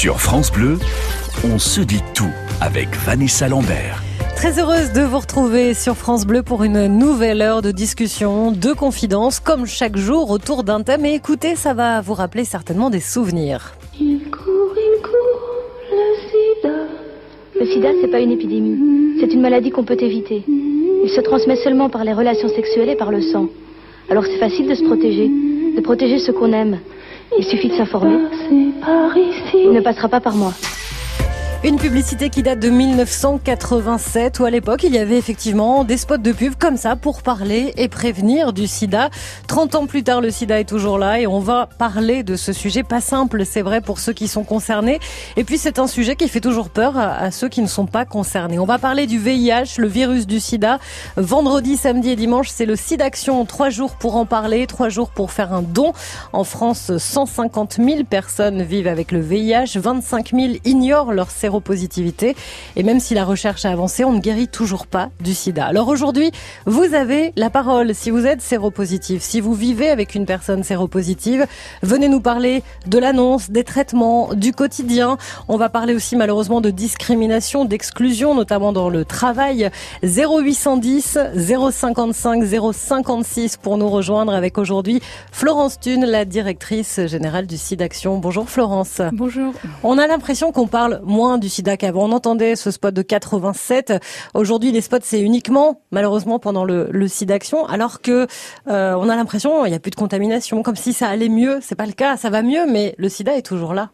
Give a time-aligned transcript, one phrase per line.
[0.00, 0.78] Sur France Bleu,
[1.44, 4.02] on se dit tout avec Vanessa Lambert.
[4.34, 8.72] Très heureuse de vous retrouver sur France Bleu pour une nouvelle heure de discussion, de
[8.72, 11.04] confidence, comme chaque jour autour d'un thème.
[11.04, 13.74] Et écoutez, ça va vous rappeler certainement des souvenirs.
[14.00, 16.76] Il court, il court, le sida.
[17.60, 19.18] Le sida, c'est pas une épidémie.
[19.20, 20.42] C'est une maladie qu'on peut éviter.
[20.48, 23.48] Il se transmet seulement par les relations sexuelles et par le sang.
[24.08, 25.28] Alors c'est facile de se protéger,
[25.76, 26.78] de protéger ceux qu'on aime.
[27.38, 28.16] Il suffit de s'informer.
[29.54, 30.52] Il ne passera pas par moi.
[31.62, 36.16] Une publicité qui date de 1987 où à l'époque il y avait effectivement des spots
[36.16, 39.10] de pub comme ça pour parler et prévenir du sida.
[39.46, 42.54] 30 ans plus tard, le sida est toujours là et on va parler de ce
[42.54, 45.00] sujet pas simple, c'est vrai pour ceux qui sont concernés.
[45.36, 48.06] Et puis c'est un sujet qui fait toujours peur à, ceux qui ne sont pas
[48.06, 48.58] concernés.
[48.58, 50.78] On va parler du VIH, le virus du sida.
[51.18, 53.44] Vendredi, samedi et dimanche, c'est le SIDAction.
[53.44, 55.92] Trois jours pour en parler, trois jours pour faire un don.
[56.32, 62.36] En France, 150 000 personnes vivent avec le VIH, 25 000 ignorent leur séropositivité séropositivité.
[62.76, 65.66] Et même si la recherche a avancé, on ne guérit toujours pas du sida.
[65.66, 66.30] Alors aujourd'hui,
[66.64, 67.92] vous avez la parole.
[67.92, 71.46] Si vous êtes séropositif, si vous vivez avec une personne séropositive,
[71.82, 75.18] venez nous parler de l'annonce, des traitements, du quotidien.
[75.48, 79.70] On va parler aussi malheureusement de discrimination, d'exclusion, notamment dans le travail.
[80.04, 81.18] 0810
[81.72, 85.00] 055 056 pour nous rejoindre avec aujourd'hui
[85.32, 88.18] Florence Thune, la directrice générale du SIDAction.
[88.18, 89.02] Bonjour Florence.
[89.12, 89.52] Bonjour.
[89.82, 92.04] On a l'impression qu'on parle moins du sida qu'avant.
[92.04, 93.94] On entendait ce spot de 87.
[94.34, 98.26] Aujourd'hui, les spots, c'est uniquement, malheureusement, pendant le, le SIDAction, alors que
[98.68, 101.58] euh, on a l'impression il n'y a plus de contamination, comme si ça allait mieux.
[101.62, 103.90] C'est pas le cas, ça va mieux, mais le sida est toujours là.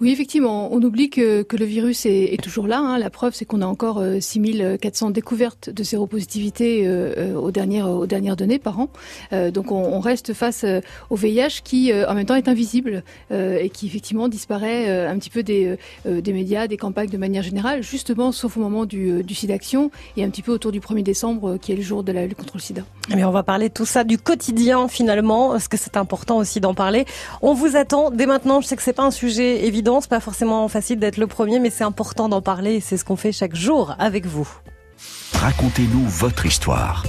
[0.00, 2.78] Oui, effectivement, on oublie que, que le virus est, toujours là.
[2.78, 2.98] Hein.
[2.98, 8.06] La preuve, c'est qu'on a encore 6400 euh, découvertes de séropositivité euh, aux, dernières, aux
[8.06, 8.88] dernières données par an.
[9.32, 10.66] Euh, donc on, on, reste face
[11.10, 15.42] au VIH qui, en même temps, est invisible et qui, effectivement, disparaît un petit peu
[15.42, 19.90] des, des médias, des campagnes de manière générale, justement, sauf au moment du, du SIDAction
[20.16, 22.36] et un petit peu autour du 1er décembre, qui est le jour de la lutte
[22.36, 22.82] contre le sida.
[23.10, 26.38] Mais eh on va parler de tout ça, du quotidien, finalement, parce que c'est important
[26.38, 27.04] aussi d'en parler.
[27.42, 28.60] On vous attend dès maintenant.
[28.60, 31.60] Je sais que c'est pas un sujet évident, c'est pas forcément facile d'être le premier,
[31.60, 34.48] mais c'est important d'en parler et c'est ce qu'on fait chaque jour avec vous.
[35.34, 37.04] Racontez-nous votre histoire.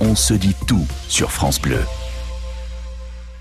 [0.00, 1.80] On se dit tout sur France Bleu.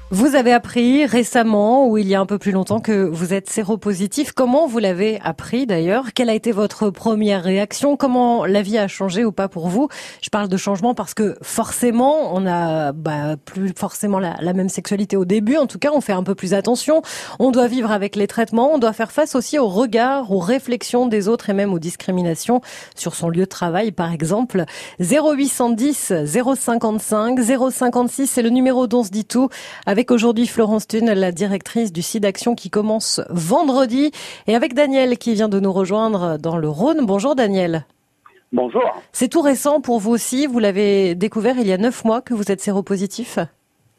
[0.09, 3.49] Vous avez appris récemment, ou il y a un peu plus longtemps, que vous êtes
[3.49, 4.31] séropositif.
[4.31, 6.13] Comment vous l'avez appris d'ailleurs?
[6.13, 7.97] Quelle a été votre première réaction?
[7.97, 9.89] Comment la vie a changé ou pas pour vous?
[10.21, 15.17] Je parle de changement parce que forcément, on a bah, plus forcément la, même sexualité
[15.17, 15.57] au début.
[15.57, 17.01] En tout cas, on fait un peu plus attention.
[17.37, 18.73] On doit vivre avec les traitements.
[18.73, 22.61] On doit faire face aussi aux regards, aux réflexions des autres et même aux discriminations
[22.95, 24.63] sur son lieu de travail, par exemple.
[25.01, 27.37] 0810 055
[27.71, 29.49] 056, c'est le numéro dont se dit tout
[30.11, 34.11] aujourd'hui Florence Thune, la directrice du site d'action qui commence vendredi,
[34.47, 37.05] et avec Daniel qui vient de nous rejoindre dans le Rhône.
[37.05, 37.85] Bonjour Daniel.
[38.53, 39.01] Bonjour.
[39.11, 40.47] C'est tout récent pour vous aussi.
[40.47, 43.39] Vous l'avez découvert il y a neuf mois que vous êtes séropositif?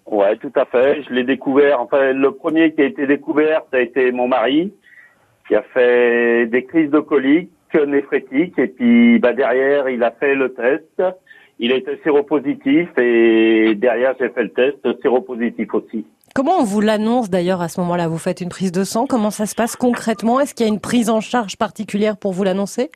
[0.07, 1.03] Ouais, tout à fait.
[1.03, 1.81] Je l'ai découvert.
[1.81, 4.73] Enfin, le premier qui a été découvert, ça a été mon mari,
[5.47, 7.51] qui a fait des crises de colique
[7.87, 11.03] néphrétique, et puis bah derrière, il a fait le test.
[11.61, 16.05] Il a été séropositif et derrière j'ai fait le test séropositif aussi.
[16.35, 18.07] Comment on vous l'annonce d'ailleurs à ce moment-là?
[18.07, 19.07] Vous faites une prise de sang?
[19.07, 20.39] Comment ça se passe concrètement?
[20.39, 22.91] Est-ce qu'il y a une prise en charge particulière pour vous l'annoncer?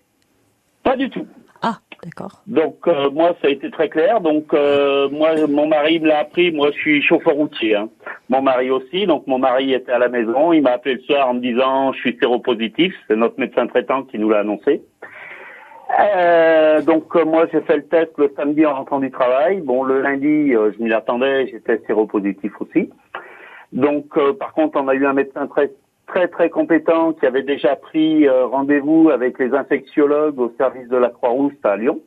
[0.85, 1.27] Pas du tout.
[1.61, 2.43] Ah, d'accord.
[2.47, 4.21] Donc euh, moi ça a été très clair.
[4.21, 6.53] Donc euh, moi mon mari me l'a appris.
[6.53, 7.75] Moi je suis chauffeur routier.
[7.75, 7.89] Hein.
[8.29, 9.07] Mon mari aussi.
[9.07, 10.53] Donc mon mari était à la maison.
[10.53, 12.95] Il m'a appelé le soir en me disant je suis séropositif.
[13.09, 14.83] C'est notre médecin traitant qui nous l'a annoncé.
[16.01, 19.61] Euh, donc euh, moi j'ai fait le test le samedi en rentrant du travail.
[19.61, 22.91] Bon le lundi euh, je m'y attendais, j'étais séropositif aussi.
[23.73, 25.71] Donc euh, par contre on a eu un médecin très
[26.07, 31.11] très très compétent qui avait déjà pris rendez-vous avec les infectiologues au service de la
[31.11, 32.01] Croix-Rouge à Lyon.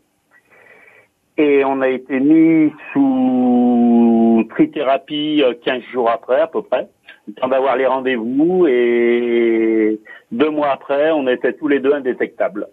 [1.37, 6.87] Et on a été mis sous trithérapie 15 jours après à peu près,
[7.27, 9.99] le temps d'avoir les rendez-vous et
[10.31, 12.67] deux mois après on était tous les deux indétectables.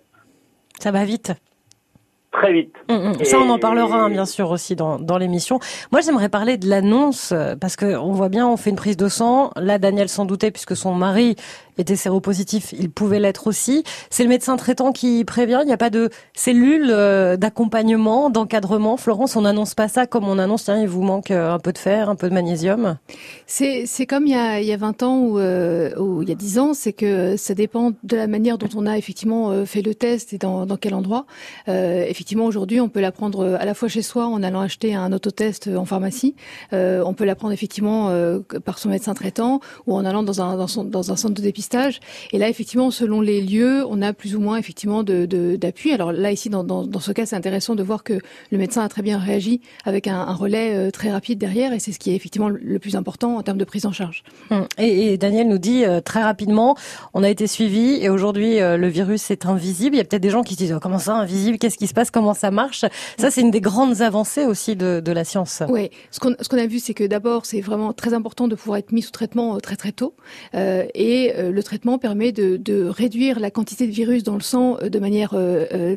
[0.82, 1.32] Ça va vite.
[2.32, 2.74] Très vite.
[2.88, 3.24] Mm, mm.
[3.24, 5.60] Ça, on en parlera hein, bien sûr aussi dans, dans l'émission.
[5.92, 8.96] Moi, j'aimerais parler de l'annonce euh, parce que on voit bien, on fait une prise
[8.96, 9.52] de sang.
[9.54, 11.36] Là, Daniel s'en doutait puisque son mari
[11.78, 13.84] était séropositif, il pouvait l'être aussi.
[14.10, 15.60] C'est le médecin traitant qui prévient.
[15.62, 18.96] Il n'y a pas de cellule euh, d'accompagnement, d'encadrement.
[18.96, 20.68] Florence, on n'annonce pas ça comme on annonce.
[20.68, 22.98] Il vous manque euh, un peu de fer, un peu de magnésium.
[23.46, 26.34] C'est comme il y a il y a 20 ans ou, ou il y a
[26.34, 29.94] 10 ans, c'est que ça dépend de la manière dont on a effectivement fait le
[29.94, 31.26] test et dans quel endroit.
[31.68, 34.94] Euh, effectivement, aujourd'hui, on peut l'apprendre euh, à la fois chez soi en allant acheter
[34.94, 36.34] un autotest euh, en pharmacie.
[36.72, 40.56] Euh, on peut l'apprendre effectivement euh, par son médecin traitant ou en allant dans un,
[40.56, 42.00] dans un centre de dépistage dépistage.
[42.32, 45.26] Et là, effectivement, selon les lieux, on a plus ou moins effectivement de
[45.56, 45.92] d'appui.
[45.92, 48.14] Alors là, ici, dans, dans, dans ce cas, c'est intéressant de voir que
[48.50, 51.78] le médecin a très bien réagi avec un, un relais euh, très rapide derrière, et
[51.78, 54.24] c'est ce qui est effectivement le plus important en termes de prise en charge.
[54.50, 54.66] Hum.
[54.78, 56.76] Et, et Daniel nous dit euh, très rapidement,
[57.14, 59.94] on a été suivi et aujourd'hui euh, le virus est invisible.
[59.96, 61.58] Il y a peut-être des gens qui se disent oh, comment ça invisible?
[61.58, 62.10] Qu'est-ce qui se passe?
[62.10, 62.84] Comment ça marche?
[63.18, 65.62] Ça, c'est une des grandes avancées aussi de, de la science.
[65.68, 68.92] Oui, ce qu'on a vu, c'est que d'abord, c'est vraiment très important de pouvoir être
[68.92, 70.14] mis sous traitement très très tôt,
[70.54, 74.98] et le traitement permet de, de, réduire la quantité de virus dans le sang de
[74.98, 75.36] manière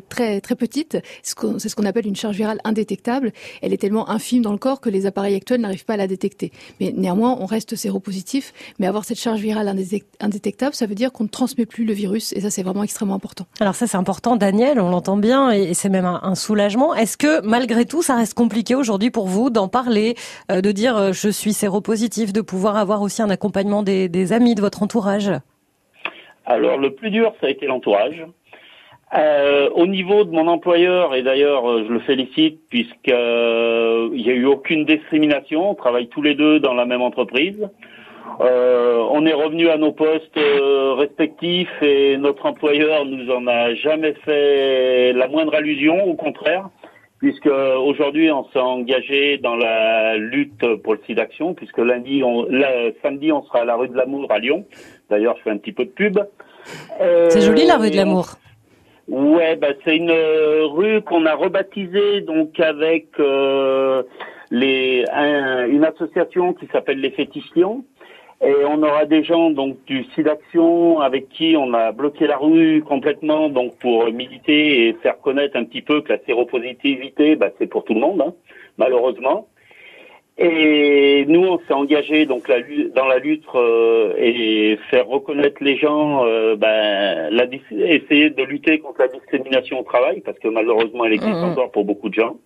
[0.08, 0.98] très très petite.
[1.22, 3.32] C'est ce qu'on appelle une charge virale indétectable.
[3.62, 6.06] Elle est tellement infime dans le corps que les appareils actuels n'arrivent pas à la
[6.06, 6.52] détecter.
[6.80, 8.52] Mais néanmoins, on reste séropositif.
[8.78, 9.74] Mais avoir cette charge virale
[10.20, 12.32] indétectable, ça veut dire qu'on ne transmet plus le virus.
[12.32, 13.46] Et ça, c'est vraiment extrêmement important.
[13.60, 16.94] Alors ça, c'est important, Daniel, on l'entend bien, et c'est même un, soulagement.
[16.94, 20.16] Est-ce que malgré tout, ça reste compliqué aujourd'hui pour vous d'en parler,
[20.50, 24.32] euh, de dire euh, je suis séropositif, de pouvoir avoir aussi un accompagnement des, des
[24.32, 25.30] amis, de votre entourage?
[26.46, 28.24] Alors le plus dur, ça a été l'entourage.
[29.14, 34.28] Euh, au niveau de mon employeur, et d'ailleurs euh, je le félicite puisqu'il euh, n'y
[34.28, 37.68] a eu aucune discrimination, on travaille tous les deux dans la même entreprise.
[38.40, 43.74] Euh, on est revenu à nos postes euh, respectifs et notre employeur nous en a
[43.74, 46.68] jamais fait la moindre allusion, au contraire,
[47.20, 52.48] puisque aujourd'hui on s'est engagé dans la lutte pour le site d'action, puisque lundi, on,
[53.02, 54.66] samedi on sera à la rue de l'Amour à Lyon.
[55.10, 56.18] D'ailleurs, je fais un petit peu de pub.
[56.98, 58.36] C'est joli la rue de l'Amour.
[59.08, 64.02] Ouais, bah, c'est une euh, rue qu'on a rebaptisée donc avec euh,
[64.50, 65.04] les
[65.68, 67.84] une association qui s'appelle les Fétichions.
[68.42, 72.82] Et on aura des gens donc du SIDAction avec qui on a bloqué la rue
[72.82, 77.66] complètement donc pour militer et faire connaître un petit peu que la séropositivité, bah, c'est
[77.66, 78.34] pour tout le monde, hein,
[78.76, 79.46] malheureusement.
[80.38, 82.56] Et nous, on s'est engagé donc la,
[82.94, 88.78] dans la lutte euh, et faire reconnaître les gens, euh, ben, la, essayer de lutter
[88.78, 91.50] contre la discrimination au travail, parce que malheureusement, elle existe mmh.
[91.52, 92.36] encore pour beaucoup de gens.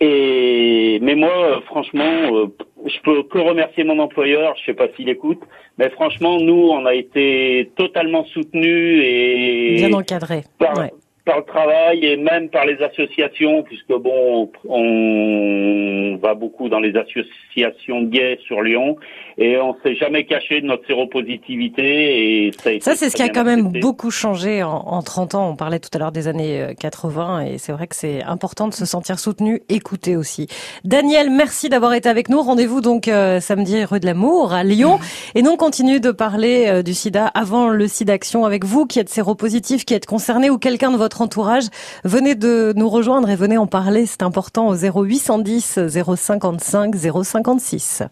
[0.00, 2.46] Et mais moi, franchement, euh,
[2.86, 4.56] je peux que remercier mon employeur.
[4.58, 5.40] Je sais pas s'il écoute,
[5.78, 10.88] mais franchement, nous, on a été totalement soutenus et bien encadrés par
[11.26, 18.02] le travail et même par les associations, puisque bon, on va beaucoup dans les associations
[18.02, 18.96] gays sur Lyon
[19.38, 22.46] et on s'est jamais caché de notre séropositivité.
[22.46, 25.50] Et ça, ça c'est ce qui a quand même beaucoup changé en, en, 30 ans.
[25.50, 28.68] On parlait tout à l'heure des années 80 euh, et c'est vrai que c'est important
[28.68, 30.48] de se sentir soutenu, écouté aussi.
[30.84, 32.42] Daniel, merci d'avoir été avec nous.
[32.42, 34.98] Rendez-vous donc euh, samedi rue de l'Amour à Lyon
[35.34, 38.86] et nous on continue de parler euh, du SIDA avant le SIDA Action avec vous
[38.86, 41.64] qui êtes séropositif, qui êtes concerné ou quelqu'un de votre entourage.
[42.04, 44.06] Venez de nous rejoindre et venez en parler.
[44.06, 46.94] C'est important au 0810 055
[47.24, 48.02] 056.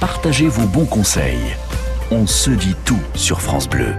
[0.00, 1.56] Partagez vos bons conseils.
[2.10, 3.94] On se dit tout sur France Bleu.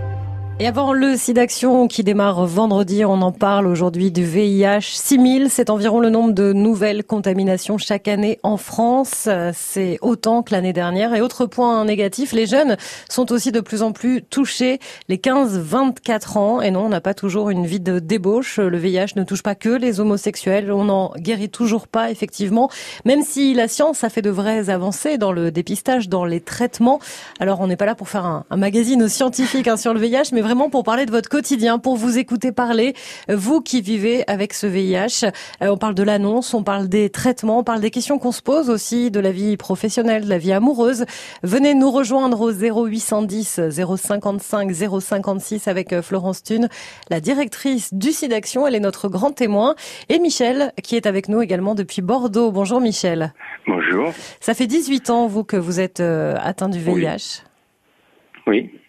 [0.63, 4.94] Et avant le SIDAction qui démarre vendredi, on en parle aujourd'hui du VIH.
[4.94, 9.27] 6000, c'est environ le nombre de nouvelles contaminations chaque année en France.
[9.51, 11.13] C'est autant que l'année dernière.
[11.15, 12.77] Et autre point négatif, les jeunes
[13.10, 14.80] sont aussi de plus en plus touchés.
[15.10, 16.62] Les 15-24 ans.
[16.62, 18.57] Et non, on n'a pas toujours une vie de débauche.
[18.57, 20.71] Le VIH ne touche pas que les homosexuels.
[20.71, 22.69] On n'en guérit toujours pas, effectivement.
[23.04, 27.01] Même si la science a fait de vraies avancées dans le dépistage, dans les traitements.
[27.42, 30.39] Alors, on n'est pas là pour faire un, magazine scientifique hein, sur le VIH, mais
[30.39, 32.93] vraiment pour parler de votre quotidien, pour vous écouter parler,
[33.27, 35.25] vous qui vivez avec ce VIH.
[35.62, 38.41] Euh, on parle de l'annonce, on parle des traitements, on parle des questions qu'on se
[38.41, 41.05] pose aussi, de la vie professionnelle, de la vie amoureuse.
[41.41, 46.69] Venez nous rejoindre au 0810 055 056 avec euh, Florence Thune,
[47.10, 48.67] la directrice du SIDAction.
[48.67, 49.75] Elle est notre grand témoin.
[50.10, 52.51] Et Michel, qui est avec nous également depuis Bordeaux.
[52.51, 53.33] Bonjour Michel.
[53.67, 54.13] Bonjour.
[54.39, 56.93] Ça fait 18 ans, vous, que vous êtes euh, atteint du VIH.
[56.93, 57.52] Oui.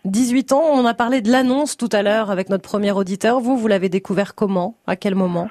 [0.05, 3.41] 18 ans, on a parlé de l'annonce tout à l'heure avec notre premier auditeur.
[3.41, 4.77] Vous, vous l'avez découvert comment?
[4.87, 5.49] À quel moment?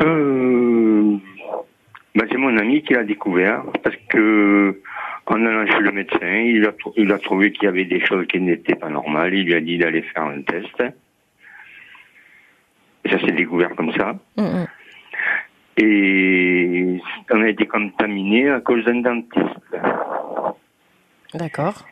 [0.00, 1.16] Euh,
[2.14, 4.80] ben C'est mon ami qui l'a découvert parce que
[5.26, 8.26] en allant chez le médecin, il a, il a trouvé qu'il y avait des choses
[8.26, 9.34] qui n'étaient pas normales.
[9.34, 10.82] Il lui a dit d'aller faire un test.
[13.04, 14.16] Et ça s'est découvert comme ça.
[14.36, 14.66] Mm, mm.
[15.80, 19.76] Et on a été contaminé à cause d'un dentiste.
[21.34, 21.86] D'accord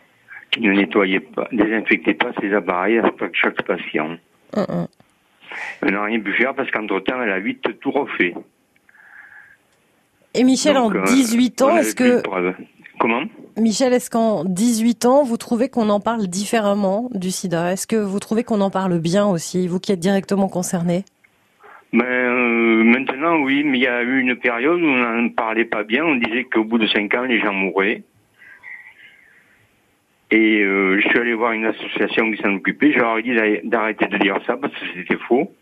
[0.61, 4.17] ne nettoyait pas, désinfectait pas ses appareils à chaque patient.
[4.57, 8.35] On n'a rien pu faire parce qu'entre-temps, elle a vite tout refait.
[10.35, 12.23] Et Michel, en 18 euh, ans, est-ce que...
[12.99, 13.25] Comment?
[13.59, 17.73] Michel, est-ce qu'en 18 ans, vous trouvez qu'on en parle différemment du sida?
[17.73, 21.05] Est-ce que vous trouvez qu'on en parle bien aussi, vous qui êtes directement concerné?
[21.93, 25.65] Ben, euh, Maintenant, oui, mais il y a eu une période où on n'en parlait
[25.65, 26.05] pas bien.
[26.05, 28.03] On disait qu'au bout de 5 ans, les gens mouraient.
[30.31, 32.93] Et euh, je suis allé voir une association qui s'en occupait.
[32.93, 35.53] Je leur dit d'arrêter de dire ça parce que c'était faux.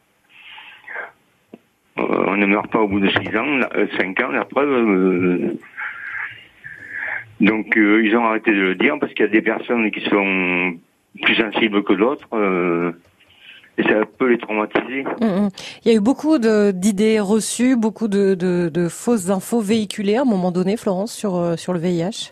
[1.98, 3.60] Euh, on ne meurt pas au bout de 6 ans,
[3.98, 5.56] 5 ans, la preuve.
[7.40, 10.76] donc ils ont arrêté de le dire parce qu'il y a des personnes qui sont
[11.22, 12.28] plus sensibles que d'autres
[13.78, 15.04] et ça peut les traumatiser.
[15.20, 15.48] Mm, mm.
[15.84, 20.22] Il y a eu beaucoup d'idées reçues, beaucoup de, de, de, fausses infos véhiculées à
[20.22, 22.30] un moment donné, Florence, sur euh, sur le VIH.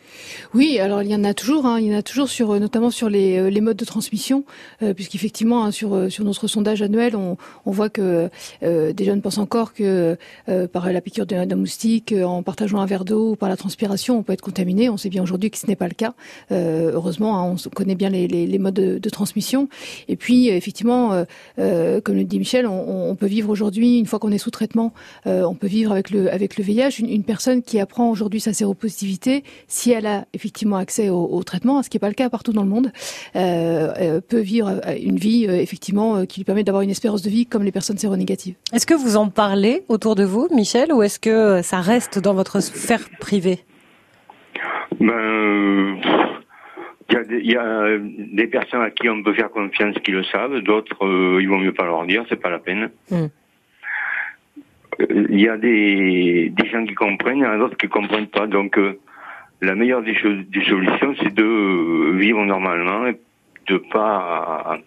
[0.54, 2.58] Oui, alors il y en a toujours, hein, il y en a toujours sur euh,
[2.58, 4.44] notamment sur les, euh, les modes de transmission,
[4.82, 8.30] euh, puisqu'effectivement hein, sur sur notre sondage annuel, on, on voit que
[8.62, 10.16] euh, des jeunes pensent encore que
[10.72, 14.22] par la piqûre d'un moustique, en partageant un verre d'eau ou par la transpiration, on
[14.22, 14.88] peut être contaminé.
[14.88, 16.14] On sait bien aujourd'hui que ce n'est pas le cas.
[16.50, 19.68] heureusement, hein, on connaît bien les, les, les modes de, de, transmission.
[20.08, 21.25] Et puis effectivement
[21.59, 24.51] euh, comme le dit Michel, on, on peut vivre aujourd'hui, une fois qu'on est sous
[24.51, 24.93] traitement,
[25.27, 27.01] euh, on peut vivre avec le, avec le VIH.
[27.01, 31.43] Une, une personne qui apprend aujourd'hui sa séropositivité, si elle a effectivement accès au, au
[31.43, 32.93] traitement, ce qui n'est pas le cas partout dans le monde,
[33.37, 37.45] euh, euh peut vivre une vie effectivement qui lui permet d'avoir une espérance de vie
[37.47, 38.55] comme les personnes séronégatives.
[38.73, 42.35] Est-ce que vous en parlez autour de vous, Michel, ou est-ce que ça reste dans
[42.35, 43.65] votre sphère privée?
[45.01, 45.97] Ben,
[47.12, 49.95] il y, a des, il y, a des, personnes à qui on peut faire confiance
[50.02, 52.90] qui le savent, d'autres, euh, il vaut mieux pas leur dire, c'est pas la peine.
[53.11, 53.26] Mm.
[55.28, 58.28] Il y a des, des, gens qui comprennent, il y en a d'autres qui comprennent
[58.28, 58.47] pas.
[58.47, 58.99] Donc, euh,
[59.61, 63.16] la meilleure des, choses, des solutions, c'est de vivre normalement et
[63.66, 64.78] de pas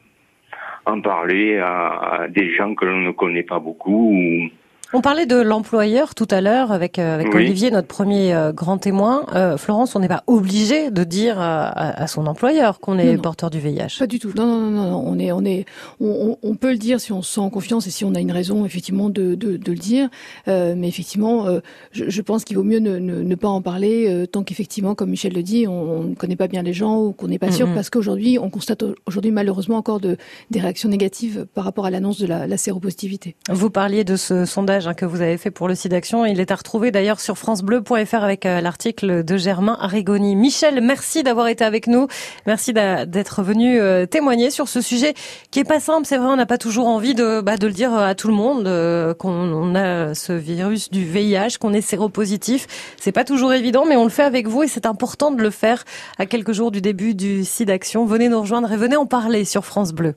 [0.86, 4.14] en parler à, à des gens que l'on ne connaît pas beaucoup.
[4.14, 4.50] Ou,
[4.96, 9.26] on parlait de l'employeur tout à l'heure avec, euh, Olivier, notre premier euh, grand témoin.
[9.36, 13.60] Euh, Florence, on n'est pas obligé de dire à, son employeur qu'on est porteur du
[13.60, 13.98] VIH.
[14.00, 14.32] Pas du tout.
[14.38, 15.04] Non, non, non, non.
[15.06, 15.66] On est, on est,
[16.00, 18.22] on, on, peut le dire si on se sent en confiance et si on a
[18.22, 20.08] une raison effectivement de, de, de le dire.
[20.48, 21.48] mais effectivement,
[21.92, 25.10] je, je, pense qu'il vaut mieux ne, ne, ne, pas en parler tant qu'effectivement, comme
[25.10, 27.68] Michel le dit, on ne connaît pas bien les gens ou qu'on n'est pas sûr,
[27.74, 30.16] parce qu'aujourd'hui, on constate aujourd'hui malheureusement encore de,
[30.52, 33.36] des réactions négatives par rapport à l'annonce de la, la séropositivité.
[33.50, 36.26] Vous parliez de ce sondage Hein, que vous avez fait pour le SIDAction.
[36.26, 40.36] Il est à retrouver d'ailleurs sur francebleu.fr avec euh, l'article de Germain Arrigoni.
[40.36, 42.08] Michel, merci d'avoir été avec nous.
[42.46, 45.14] Merci d'être venu euh, témoigner sur ce sujet
[45.52, 46.06] qui est pas simple.
[46.06, 48.68] C'est vrai, on n'a pas toujours envie de, bah, le dire à tout le monde
[48.68, 52.68] euh, qu'on a ce virus du VIH, qu'on est séropositif.
[52.98, 55.50] C'est pas toujours évident, mais on le fait avec vous et c'est important de le
[55.50, 55.84] faire
[56.18, 58.06] à quelques jours du début du SIDAction.
[58.06, 60.16] Venez nous rejoindre et venez en parler sur France Bleu.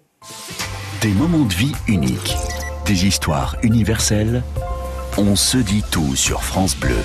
[1.01, 2.37] Des moments de vie uniques
[2.89, 4.43] des histoires universelles,
[5.19, 6.97] on se dit tout sur France Bleu.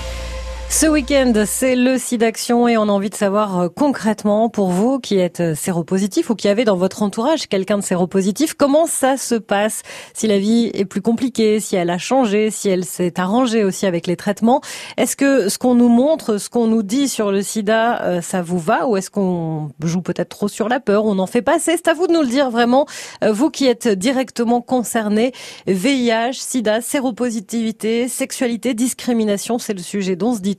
[0.75, 4.99] Ce week-end, c'est le SIDAction et on a envie de savoir euh, concrètement pour vous
[4.99, 9.15] qui êtes euh, séropositif ou qui avez dans votre entourage quelqu'un de séropositif, comment ça
[9.15, 9.83] se passe?
[10.15, 13.85] Si la vie est plus compliquée, si elle a changé, si elle s'est arrangée aussi
[13.85, 14.61] avec les traitements,
[14.97, 18.41] est-ce que ce qu'on nous montre, ce qu'on nous dit sur le sida, euh, ça
[18.41, 21.57] vous va ou est-ce qu'on joue peut-être trop sur la peur, on n'en fait pas
[21.57, 21.77] assez.
[21.77, 22.87] C'est à vous de nous le dire vraiment,
[23.21, 25.33] vous qui êtes directement concernés,
[25.67, 30.57] VIH, sida, séropositivité, sexualité, discrimination, c'est le sujet dont se dit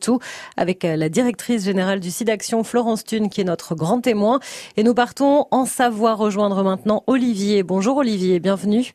[0.57, 4.41] avec euh, la directrice générale du SIDAction, Florence Thune, qui est notre grand témoin.
[4.77, 7.63] Et nous partons en Savoie rejoindre maintenant Olivier.
[7.63, 8.93] Bonjour Olivier, bienvenue.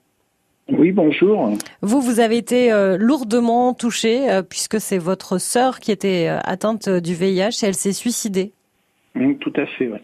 [0.71, 1.51] Oui, bonjour.
[1.81, 6.89] Vous, vous avez été euh, lourdement touché euh, puisque c'est votre sœur qui était atteinte
[6.89, 8.51] du VIH et elle s'est suicidée.
[9.15, 9.99] Mmh, tout à fait, oui.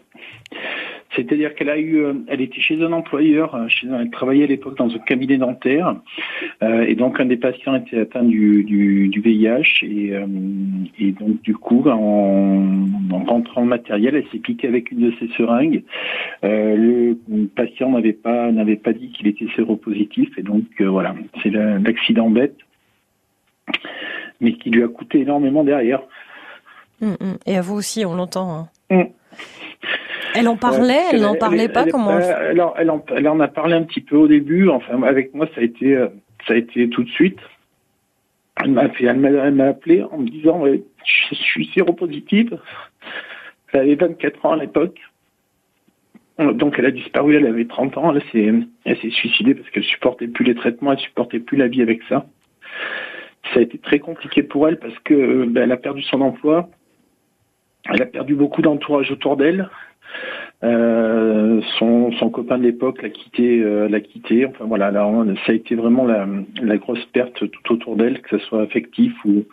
[1.16, 4.46] C'est-à-dire qu'elle a eu, euh, elle était chez un employeur, euh, chez, elle travaillait à
[4.46, 5.96] l'époque dans un cabinet dentaire,
[6.62, 10.26] euh, et donc un des patients était atteint du, du, du VIH, et, euh,
[10.98, 15.14] et, donc du coup, en, en rentrant le matériel, elle s'est piquée avec une de
[15.18, 15.82] ses seringues.
[16.44, 21.50] Euh, le patient n'avait pas n'avait pas dit qu'il était séropositif, et donc voilà, c'est
[21.50, 22.58] l'accident bête,
[24.40, 26.02] mais qui lui a coûté énormément derrière.
[27.00, 27.36] Hum, hum.
[27.46, 28.50] Et à vous aussi, on l'entend.
[28.54, 28.68] Hein.
[28.90, 29.08] Hum.
[30.36, 33.48] Elle en parlait, elle n'en parlait pas, comment elle, en, elle, en, elle, en, a
[33.48, 34.68] parlé un petit peu au début.
[34.68, 36.08] Enfin, avec moi, ça a été, euh,
[36.46, 37.38] ça a été tout de suite.
[38.62, 42.58] Elle m'a fait, elle m'a appelé en me disant, ouais, je suis séropositive.
[43.72, 44.98] Elle avait 24 ans à l'époque.
[46.38, 48.52] Donc elle a disparu, elle avait 30 ans, elle s'est,
[48.84, 52.02] elle s'est suicidée parce qu'elle supportait plus les traitements, elle supportait plus la vie avec
[52.10, 52.26] ça.
[53.54, 56.68] Ça a été très compliqué pour elle parce que ben, elle a perdu son emploi,
[57.88, 59.70] elle a perdu beaucoup d'entourage autour d'elle.
[60.64, 64.46] Euh, son, son, copain de l'époque l'a quitté, euh, l'a quitté.
[64.46, 65.06] Enfin voilà, là,
[65.44, 66.26] ça a été vraiment la,
[66.62, 69.44] la grosse perte tout autour d'elle, que ce soit affectif ou,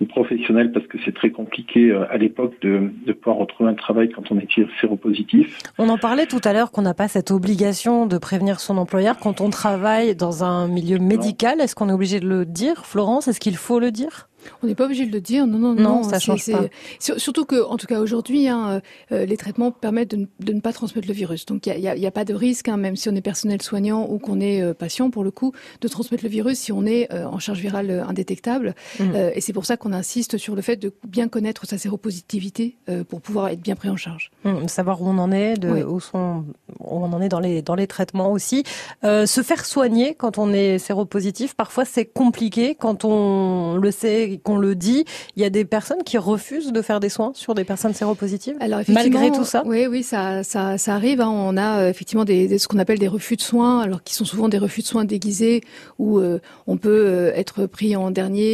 [0.00, 3.74] ou professionnel, parce que c'est très compliqué euh, à l'époque de, de, pouvoir retrouver un
[3.74, 4.48] travail quand on est
[4.80, 5.58] séropositif.
[5.78, 9.18] On en parlait tout à l'heure qu'on n'a pas cette obligation de prévenir son employeur
[9.18, 11.60] quand on travaille dans un milieu médical.
[11.60, 13.28] Est-ce qu'on est obligé de le dire, Florence?
[13.28, 14.29] Est-ce qu'il faut le dire?
[14.62, 16.66] On n'est pas obligé de le dire, non, non, non, ça change pas.
[16.98, 18.80] Surtout que, en tout cas aujourd'hui, hein,
[19.12, 21.46] euh, les traitements permettent de, de, ne pas transmettre le virus.
[21.46, 24.18] Donc il n'y a, pas de risque, hein, même si on est personnel soignant ou
[24.18, 27.26] qu'on est euh, patient pour le coup, de transmettre le virus si on est euh,
[27.26, 28.74] en charge virale indétectable.
[28.98, 29.14] Mmh.
[29.34, 32.76] et c'est pour ça qu'on insiste sur le fait de bien connaître sa séropositivité
[33.08, 34.30] pour pouvoir être bien pris en charge.
[34.44, 36.44] Mmh, savoir où on en est, de, où, sont,
[36.78, 38.64] où on en est dans les dans les traitements aussi.
[39.02, 44.58] se faire soigner quand on est séropositif, parfois c'est compliqué quand on le sait qu'on
[44.58, 45.04] le dit,
[45.36, 48.56] il y a des personnes qui refusent de faire des soins sur des personnes séropositives
[48.60, 49.62] Alors malgré tout ça?
[49.66, 51.20] Oui, oui, ça, ça, ça arrive.
[51.20, 51.30] Hein.
[51.30, 54.24] On a euh, effectivement des, ce qu'on appelle des refus de soins, alors qui sont
[54.24, 55.62] souvent des refus de soins déguisés
[55.98, 58.50] où euh, on peut euh, être pris en dernier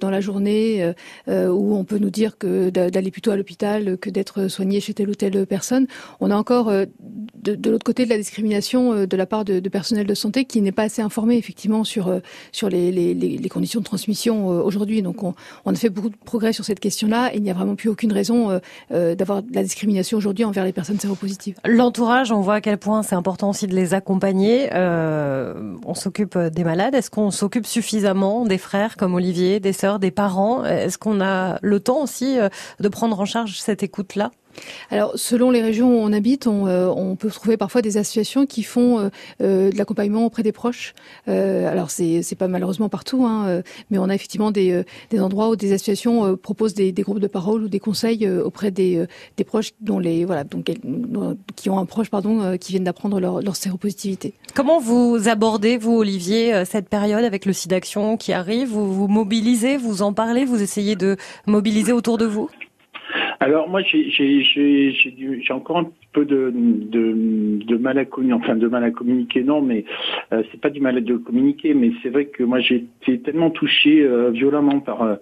[0.00, 0.92] dans la journée,
[1.28, 5.10] où on peut nous dire que d'aller plutôt à l'hôpital que d'être soigné chez telle
[5.10, 5.86] ou telle personne.
[6.20, 9.68] On a encore de, de l'autre côté de la discrimination de la part de, de
[9.68, 12.20] personnel de santé qui n'est pas assez informé effectivement sur
[12.52, 15.34] sur les, les, les conditions de transmission aujourd'hui donc on,
[15.66, 18.12] a fait beaucoup de progrès sur cette question-là et il n'y a vraiment plus aucune
[18.12, 18.58] raison euh,
[18.92, 21.56] euh, d'avoir de la discrimination aujourd'hui envers les personnes séropositives.
[21.64, 24.70] L'entourage, on voit à quel point c'est important aussi de les accompagner.
[24.72, 26.94] Euh, on s'occupe des malades.
[26.94, 30.64] Est-ce qu'on s'occupe suffisamment des frères comme Olivier, des sœurs, des parents?
[30.64, 32.38] Est-ce qu'on a le temps aussi
[32.80, 34.30] de prendre en charge cette écoute-là?
[34.90, 38.62] Alors, selon les régions où on habite, on, euh, peut trouver parfois des associations qui
[38.62, 39.08] font euh,
[39.42, 40.94] euh, de l'accompagnement auprès des proches.
[41.26, 44.84] alors, c'est pas malheureusement partout, hein, mais on a effectivement des,
[45.18, 49.04] endroits où des associations proposent des, groupes de parole ou des conseils auprès des,
[49.36, 50.70] des proches dont les voilà donc
[51.56, 54.34] qui ont un proche pardon qui viennent d'apprendre leur, leur séropositivité.
[54.54, 58.68] Comment vous abordez vous Olivier cette période avec le SIDAction qui arrive?
[58.68, 61.16] Vous vous mobilisez, vous en parlez, vous essayez de
[61.46, 62.48] mobiliser autour de vous?
[63.40, 68.68] Alors moi j'ai encore un petit peu de, de, de, mal à communiquer, enfin de
[68.68, 69.84] mal à communiquer non, mais
[70.32, 73.50] euh, c'est pas du mal de communiquer, mais c'est vrai que moi j'ai été tellement
[73.50, 75.16] touché euh, violemment par euh,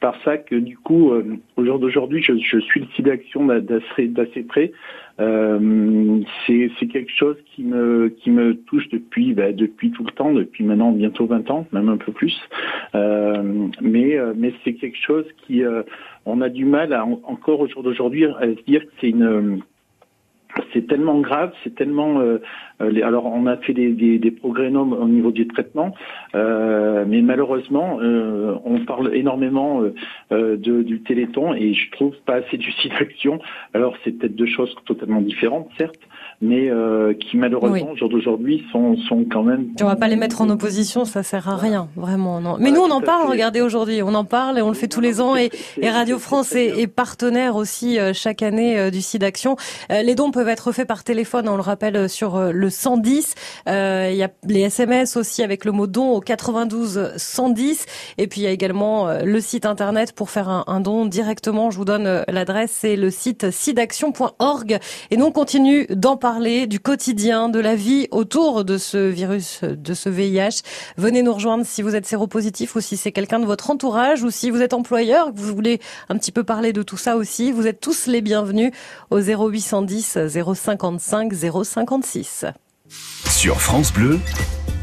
[0.00, 1.12] par ça que du coup
[1.56, 4.72] au jour d'aujourd'hui je, je, suis le site d'action d'assez près.
[5.18, 10.64] C'est quelque chose qui me qui me touche depuis bah, depuis tout le temps, depuis
[10.64, 12.38] maintenant bientôt 20 ans, même un peu plus.
[12.94, 15.62] mais mais c'est quelque chose qui
[16.26, 19.62] on a du mal à, encore au jour d'aujourd'hui à se dire que c'est une
[20.72, 22.20] c'est tellement grave, c'est tellement.
[22.20, 22.40] Euh,
[22.80, 25.94] euh, alors, on a fait des, des, des progrès énormes au niveau du traitement,
[26.34, 29.82] euh, mais malheureusement, euh, on parle énormément
[30.30, 33.40] de, du Téléthon et je trouve pas assez du site action.
[33.74, 35.98] Alors, c'est peut-être deux choses totalement différentes, certes,
[36.40, 36.70] mais
[37.20, 39.68] qui malheureusement, au jour d'aujourd'hui, sont, sont quand même.
[39.80, 42.40] On va pas les mettre en opposition, ça sert à rien, vraiment.
[42.40, 42.56] Non.
[42.60, 43.28] Mais nous, on en parle.
[43.30, 46.18] Regardez aujourd'hui, on en parle et on le fait tous les ans et, et Radio
[46.18, 49.56] France est, est, partenaire aussi chaque année du site action.
[49.90, 53.34] les dons peuvent être faits par téléphone, on le rappelle, sur le 110.
[53.66, 53.72] Il
[54.14, 57.86] y a les SMS aussi avec le mot don au 92 110.
[58.18, 61.72] Et puis il y a également le site internet pour faire un, un don directement.
[61.72, 64.78] Je vous donne l'adresse, c'est le site sidaction.org.
[65.10, 69.62] Et nous on continue d'en parler du quotidien, de la vie autour de ce virus,
[69.64, 70.62] de ce VIH.
[70.96, 74.30] Venez nous rejoindre si vous êtes séropositif ou si c'est quelqu'un de votre entourage ou
[74.30, 77.50] si vous êtes employeur, que vous voulez un petit peu parler de tout ça aussi.
[77.50, 78.70] Vous êtes tous les bienvenus
[79.10, 81.32] au 0810 055
[81.64, 82.44] 056.
[83.28, 84.18] Sur France Bleu,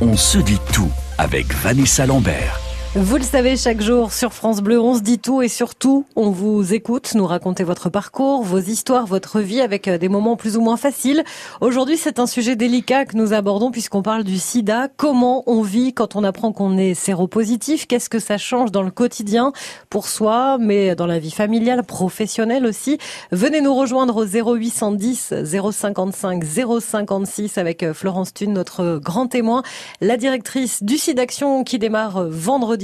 [0.02, 2.65] on se dit tout avec Vanessa Lambert.
[2.98, 6.30] Vous le savez, chaque jour sur France Bleu, on se dit tout et surtout, on
[6.30, 10.56] vous écoute, nous raconter votre parcours, vos histoires, votre vie avec euh, des moments plus
[10.56, 11.26] ou moins faciles.
[11.60, 14.88] Aujourd'hui, c'est un sujet délicat que nous abordons puisqu'on parle du sida.
[14.96, 17.86] Comment on vit quand on apprend qu'on est séropositif?
[17.86, 19.52] Qu'est-ce que ça change dans le quotidien
[19.90, 22.98] pour soi, mais dans la vie familiale, professionnelle aussi?
[23.30, 26.46] Venez nous rejoindre au 0810 055
[26.80, 29.64] 056 avec euh, Florence Thune, notre grand témoin,
[30.00, 32.30] la directrice du SIDAction qui démarre euh,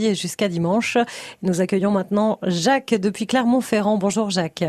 [0.01, 0.97] vendredi jusqu'à dimanche.
[1.41, 3.97] Nous accueillons maintenant Jacques depuis Clermont-Ferrand.
[3.97, 4.63] Bonjour Jacques.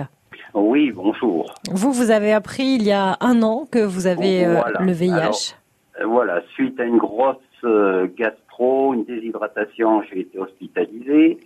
[0.55, 1.55] Oui, bonjour.
[1.71, 5.55] Vous, vous avez appris il y a un an que vous avez euh, le VIH.
[6.01, 11.39] Euh, voilà, suite à une grosse euh, gastro, une déshydratation, j'ai été hospitalisé.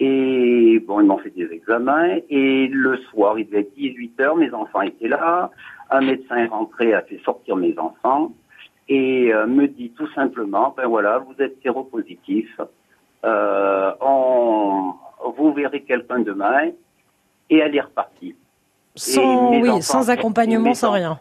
[0.00, 2.18] Et bon, ils m'ont fait des examens.
[2.30, 5.50] Et le soir, il devait être 18 heures, mes enfants étaient là.
[5.90, 8.32] Un médecin est rentré, a fait sortir mes enfants
[8.90, 12.48] et me dit tout simplement, ben voilà, vous êtes séropositif
[13.24, 14.94] euh, on,
[15.36, 16.70] vous verrez quelqu'un demain,
[17.50, 18.34] et elle est repartie.
[18.94, 21.20] Sans, oui, sans accompagnement, sans rien.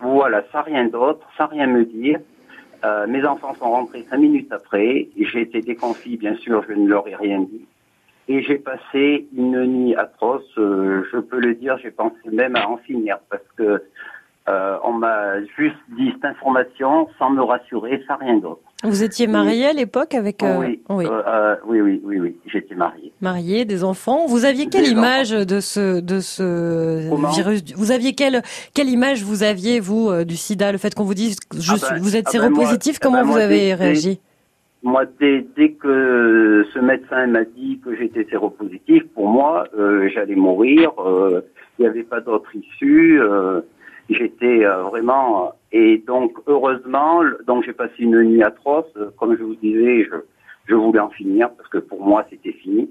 [0.00, 2.20] Voilà, sans rien d'autre, sans rien me dire.
[2.84, 5.08] Euh, mes enfants sont rentrés cinq minutes après.
[5.16, 7.66] J'ai été déconfit, bien sûr, je ne leur ai rien dit.
[8.28, 10.42] Et j'ai passé une nuit atroce.
[10.58, 13.82] Euh, je peux le dire, j'ai pensé même à en finir parce que
[14.48, 18.67] Euh, on m'a juste dit cette information sans me rassurer, sans rien d'autre.
[18.84, 21.04] Vous étiez marié à l'époque avec euh, oui, oui.
[21.06, 23.12] euh, euh, oui, oui, oui, oui, j'étais marié.
[23.20, 24.26] marié, des enfants.
[24.28, 27.28] Vous aviez quelle Des image de ce de ce Comment?
[27.30, 27.64] virus?
[27.76, 28.40] Vous aviez quelle
[28.74, 30.70] quelle image vous aviez vous euh, du SIDA?
[30.70, 33.04] Le fait qu'on vous dise je Ah suis- ben, vous êtes ah ben séropositif, ah
[33.04, 34.20] comment ben vous moi, avez dès- réagi?
[34.84, 40.36] Moi, dès, dès que ce médecin m'a dit que j'étais séropositif, pour moi, euh, j'allais
[40.36, 40.92] mourir.
[41.80, 43.20] Il n'y avait pas d'autre issue.
[44.08, 45.52] j'étais vraiment.
[45.72, 48.86] Et donc, heureusement, donc j'ai passé une nuit atroce.
[48.96, 50.16] euh, Comme je vous disais, je,
[50.66, 52.90] je voulais en finir parce que pour moi, c'était fini.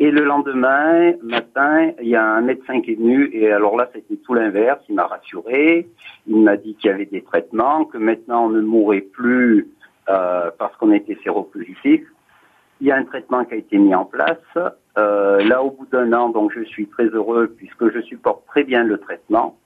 [0.00, 3.88] Et le lendemain matin, il y a un médecin qui est venu et alors là,
[3.92, 4.80] c'était tout l'inverse.
[4.88, 5.88] Il m'a rassuré.
[6.26, 9.68] Il m'a dit qu'il y avait des traitements, que maintenant on ne mourrait plus
[10.08, 12.02] euh, parce qu'on était séropositif.
[12.80, 14.38] Il y a un traitement qui a été mis en place.
[14.98, 18.62] Euh, là, au bout d'un an, donc je suis très heureux puisque je supporte très
[18.62, 19.56] bien le traitement.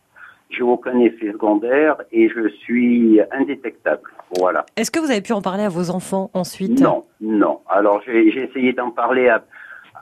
[0.53, 4.03] J'ai aucun effet secondaire et je suis indétectable.
[4.39, 4.65] Voilà.
[4.77, 6.81] Est-ce que vous avez pu en parler à vos enfants ensuite?
[6.81, 7.61] Non, non.
[7.69, 9.43] Alors j'ai essayé d'en parler à,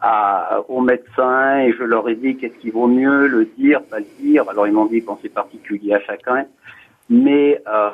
[0.03, 4.01] à- aux médecins et je leur ai dit qu'est-ce qui vaut mieux, le dire, pas
[4.01, 4.45] le dire.
[4.49, 6.47] Alors ils m'ont dit qu'on c'est particulier à chacun,
[7.09, 7.91] mais euh,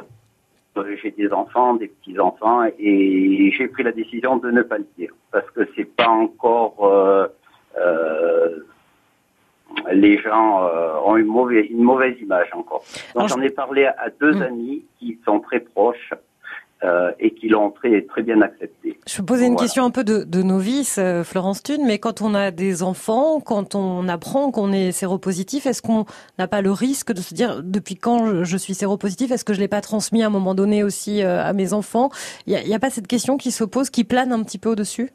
[1.03, 4.87] j'ai des enfants, des petits enfants et j'ai pris la décision de ne pas le
[4.97, 7.27] dire parce que c'est pas encore euh,
[7.79, 8.59] euh,
[9.93, 12.83] les gens euh, ont une mauvaise, une mauvaise image encore.
[13.15, 14.43] Donc j'en ai parlé à, deux Mm.
[14.43, 16.13] amis qui sont très proches
[16.85, 18.99] euh, et qui l'ont très très bien accepté.
[19.07, 19.65] Je vais poser une Voilà.
[19.65, 23.41] question un peu de, de novice, euh, Florence Thune, mais quand on a des enfants,
[23.41, 26.05] quand on apprend qu'on est séropositif, est-ce qu'on
[26.39, 29.61] n'a pas le risque de se dire depuis quand je, suis séropositif, est-ce que je
[29.61, 32.11] l'ai pas transmis à un moment donné aussi euh, à mes enfants?
[32.47, 34.69] Il n'y a, a pas cette question qui se pose, qui plane un petit peu
[34.71, 35.11] au-dessus?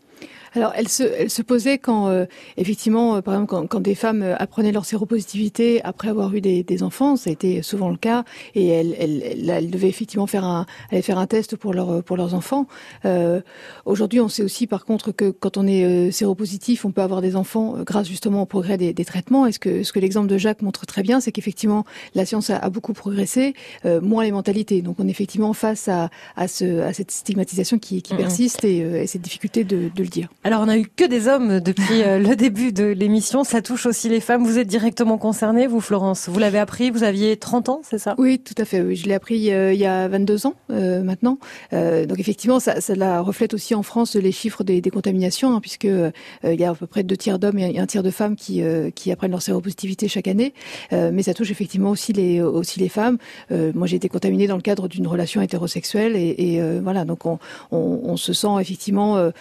[0.54, 2.26] Alors, elle se, elle se posait quand, euh,
[2.58, 6.42] effectivement, euh, par exemple, quand, quand des femmes euh, apprenaient leur séropositivité après avoir eu
[6.42, 9.88] des, des enfants, ça a été souvent le cas, et elles, elles, elles, elles devaient
[9.90, 12.68] effectivement faire un, aller faire un test pour, leur, pour leurs enfants.
[13.06, 13.42] Euh,
[13.86, 17.22] Aujourd'hui, on sait aussi, par contre, que quand on est euh, séropositif, on peut avoir
[17.22, 19.46] des enfants euh, grâce justement au progrès des, des traitements.
[19.46, 22.50] Et ce que, ce que l'exemple de Jacques montre très bien, c'est qu'effectivement, la science
[22.50, 23.54] a, a beaucoup progressé,
[23.86, 24.82] euh, moins les mentalités.
[24.82, 28.84] Donc, on est effectivement face à, à, ce, à cette stigmatisation qui, qui persiste et,
[28.84, 30.30] euh, et cette difficulté de, de le dire.
[30.44, 33.86] Alors on a eu que des hommes depuis euh, le début de l'émission, ça touche
[33.86, 34.44] aussi les femmes.
[34.44, 38.16] Vous êtes directement concernée, vous Florence Vous l'avez appris, vous aviez 30 ans, c'est ça?
[38.18, 38.82] Oui, tout à fait.
[38.82, 38.96] Oui.
[38.96, 41.38] Je l'ai appris euh, il y a 22 ans euh, maintenant.
[41.74, 45.56] Euh, donc effectivement, ça, ça la reflète aussi en France les chiffres des, des contaminations,
[45.56, 46.10] hein, puisque euh,
[46.44, 48.64] il y a à peu près deux tiers d'hommes et un tiers de femmes qui,
[48.96, 50.56] qui apprennent leur séropositivité chaque année.
[50.92, 53.18] Mais ça touche effectivement aussi les, aussi les femmes.
[53.52, 57.06] Moi, j'ai été contaminée dans le cadre d'une relation hétérosexuelle et, et voilà.
[57.06, 57.38] Donc on,
[57.72, 59.32] on, on se sent effectivement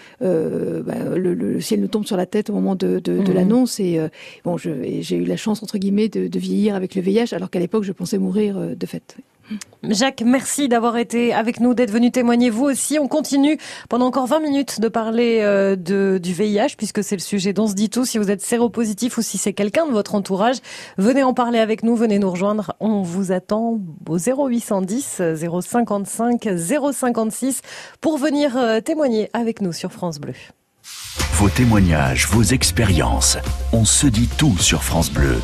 [0.90, 3.33] bah, le, le ciel nous tombe sur la tête au moment de, de, de Mhm.
[3.35, 4.09] l'annonce et euh,
[4.44, 7.59] bon, j'ai eu la chance entre guillemets de, de vieillir avec le VIH, alors qu'à
[7.61, 9.16] l'époque je pensais mourir euh, de fait.
[9.83, 13.00] Jacques, merci d'avoir été avec nous, d'être venu témoigner vous aussi.
[13.00, 17.20] On continue pendant encore 20 minutes de parler euh, de, du VIH, puisque c'est le
[17.20, 18.05] sujet dont se dit tout.
[18.05, 20.59] Si vous êtes séropositif ou si c'est quelqu'un de votre entourage,
[20.98, 22.74] venez en parler avec nous, venez nous rejoindre.
[22.79, 26.48] On vous attend au 0810 055
[26.92, 27.62] 056
[28.00, 30.35] pour venir euh, témoigner avec nous sur France Bleu.
[31.40, 33.38] Vos témoignages, vos expériences.
[33.72, 35.40] On se dit tout sur France Bleu.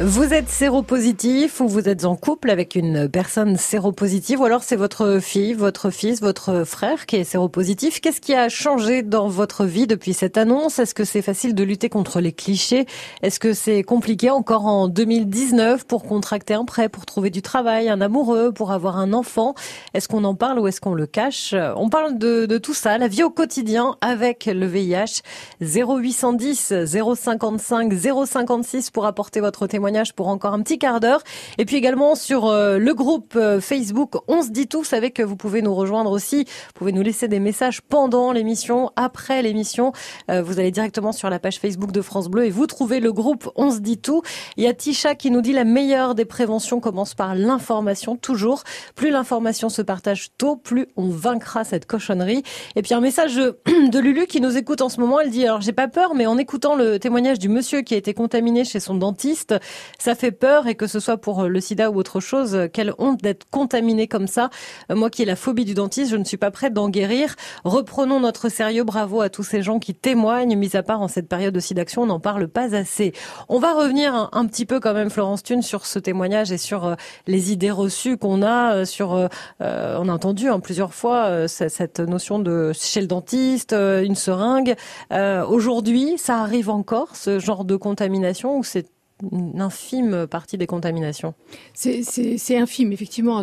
[0.00, 4.74] Vous êtes séropositif ou vous êtes en couple avec une personne séropositive ou alors c'est
[4.74, 8.00] votre fille, votre fils, votre frère qui est séropositif?
[8.00, 10.80] Qu'est-ce qui a changé dans votre vie depuis cette annonce?
[10.80, 12.86] Est-ce que c'est facile de lutter contre les clichés?
[13.22, 17.88] Est-ce que c'est compliqué encore en 2019 pour contracter un prêt, pour trouver du travail,
[17.88, 19.54] un amoureux, pour avoir un enfant?
[19.94, 21.54] Est-ce qu'on en parle ou est-ce qu'on le cache?
[21.76, 25.22] On parle de, de tout ça, la vie au quotidien avec le VIH.
[25.60, 27.92] 0810 055
[28.26, 29.83] 056 pour apporter votre témoignage
[30.14, 31.22] pour encore un petit quart d'heure.
[31.58, 34.82] Et puis également sur euh, le groupe euh, Facebook On se dit tout.
[34.82, 36.44] Savez que vous pouvez nous rejoindre aussi.
[36.44, 39.92] Vous pouvez nous laisser des messages pendant l'émission, après l'émission.
[40.30, 43.12] Euh, vous allez directement sur la page Facebook de France Bleu et vous trouvez le
[43.12, 44.22] groupe On se dit tout.
[44.56, 48.62] Il y a Tisha qui nous dit la meilleure des préventions commence par l'information toujours.
[48.94, 52.42] Plus l'information se partage tôt, plus on vaincra cette cochonnerie.
[52.74, 55.20] Et puis un message de Lulu qui nous écoute en ce moment.
[55.20, 57.98] Elle dit alors j'ai pas peur, mais en écoutant le témoignage du monsieur qui a
[57.98, 59.54] été contaminé chez son dentiste,
[59.98, 63.20] ça fait peur et que ce soit pour le sida ou autre chose, quelle honte
[63.22, 64.50] d'être contaminé comme ça.
[64.90, 67.34] Euh, Moi qui ai la phobie du dentiste, je ne suis pas prête d'en guérir.
[67.64, 68.84] Reprenons notre sérieux.
[68.84, 70.56] Bravo à tous ces gens qui témoignent.
[70.56, 73.12] Mis à part en cette période aussi d'action, on n'en parle pas assez.
[73.48, 76.84] On va revenir un, petit peu quand même, Florence Thune, sur ce témoignage et sur
[76.86, 76.94] euh,
[77.26, 79.12] les idées reçues qu'on a euh, sur.
[79.14, 79.28] euh,
[79.60, 84.02] euh, on a entendu hein, plusieurs fois euh, cette notion de chez le dentiste, euh,
[84.02, 84.74] une seringue.
[85.12, 88.86] Euh, Aujourd'hui, ça arrive encore ce genre de contamination ou c'est
[89.22, 91.34] une infime partie des contaminations.
[91.72, 93.42] C'est infime, effectivement.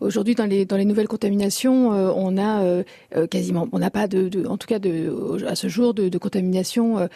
[0.00, 2.82] Aujourd'hui dans les dans les nouvelles contaminations, euh, on a euh,
[3.16, 6.08] euh, quasiment, on n'a pas de, de, en tout cas de à ce jour de,
[6.08, 7.08] de contamination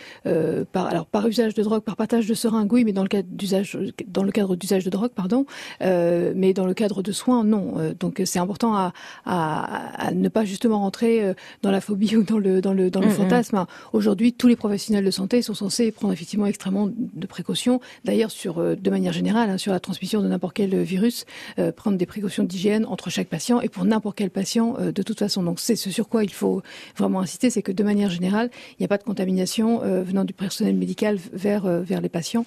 [0.72, 3.29] par alors par usage de drogue, par partage de seringues, oui, mais dans le cadre
[3.31, 5.46] d'usage dans le cadre d'usage de drogue, pardon,
[5.81, 7.75] mais dans le cadre de soins, non.
[7.99, 8.92] donc c'est important à,
[9.25, 13.01] à, à, ne pas justement rentrer dans la phobie ou dans le dans le dans
[13.01, 13.14] le mm, mm.
[13.14, 13.66] fantasme.
[13.92, 18.59] Aujourd'hui, tous les professionnels de santé sont censés prendre effectivement extrêmement de précautions D'ailleurs, sur
[18.59, 21.25] euh, de manière générale, hein, sur la transmission de n'importe quel virus,
[21.59, 25.03] euh, prendre des précautions d'hygiène entre chaque patient et pour n'importe quel patient euh, de
[25.03, 25.43] toute façon.
[25.43, 26.62] Donc c'est ce sur quoi il faut
[26.97, 30.33] vraiment insister, c'est que de manière générale, il n'y a pas de contamination venant du
[30.33, 32.45] personnel médical vers vers les patients,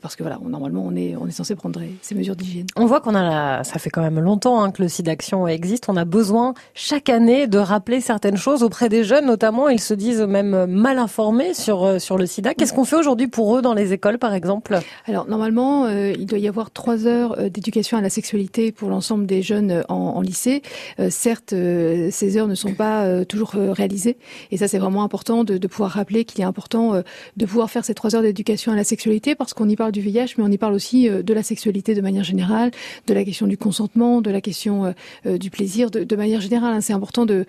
[0.00, 2.66] parce que voilà, normalement on est on est censé prendre ces mesures d'hygiène.
[2.76, 3.64] On voit qu'on a la...
[3.64, 5.88] ça fait quand même longtemps hein, que le SIDAction existe.
[5.88, 9.94] On a besoin chaque année de rappeler certaines choses auprès des jeunes, notamment ils se
[9.94, 12.54] disent même mal informés sur sur le SIDA.
[12.54, 14.61] Qu'est-ce qu'on fait aujourd'hui pour eux dans les écoles, par exemple?
[15.06, 18.90] Alors normalement, euh, il doit y avoir trois heures euh, d'éducation à la sexualité pour
[18.90, 20.62] l'ensemble des jeunes euh, en, lycée.
[21.10, 24.16] certes, ces heures ne sont pas toujours réalisées,
[24.50, 27.02] et ça c'est vraiment important de, pouvoir rappeler qu'il est important
[27.36, 30.00] de pouvoir faire ces trois heures d'éducation à la sexualité parce qu'on y parle du
[30.00, 32.70] VIH, mais on y parle aussi de la sexualité de manière générale,
[33.06, 34.94] de la question du consentement, de la question
[35.24, 36.74] du plaisir, de, manière générale.
[36.74, 36.80] Hein.
[36.80, 37.44] C'est important de,